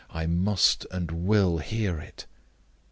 [0.09, 2.25] I must and will hear it!"